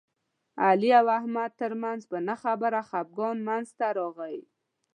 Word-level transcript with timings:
د 0.55 0.57
علي 0.67 0.89
او 0.99 1.07
احمد 1.17 1.51
ترمنځ 1.61 2.01
په 2.11 2.17
نه 2.27 2.35
خبره 2.43 2.79
خپګان 2.89 3.37
منځ 3.47 3.67
ته 3.79 3.87
راغی. 3.97 4.37